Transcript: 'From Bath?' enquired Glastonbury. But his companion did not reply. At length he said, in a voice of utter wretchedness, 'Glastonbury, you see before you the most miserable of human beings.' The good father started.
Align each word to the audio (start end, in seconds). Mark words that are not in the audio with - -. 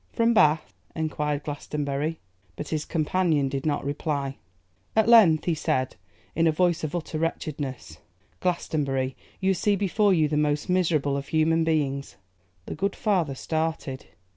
'From 0.13 0.33
Bath?' 0.33 0.73
enquired 0.95 1.43
Glastonbury. 1.43 2.17
But 2.55 2.69
his 2.69 2.85
companion 2.85 3.49
did 3.49 3.67
not 3.67 3.85
reply. 3.85 4.37
At 4.95 5.07
length 5.07 5.45
he 5.45 5.53
said, 5.53 5.95
in 6.35 6.47
a 6.47 6.51
voice 6.51 6.83
of 6.83 6.95
utter 6.95 7.19
wretchedness, 7.19 7.99
'Glastonbury, 8.39 9.15
you 9.39 9.53
see 9.53 9.75
before 9.75 10.11
you 10.11 10.27
the 10.27 10.37
most 10.37 10.69
miserable 10.69 11.15
of 11.17 11.27
human 11.27 11.63
beings.' 11.63 12.15
The 12.65 12.73
good 12.73 12.95
father 12.95 13.35
started. 13.35 14.07